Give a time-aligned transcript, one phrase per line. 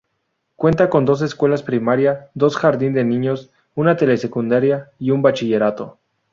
[0.55, 5.99] Cuenta con dos escuelas primaria, dos jardín de niños, una telesecundaria y un bachillerato.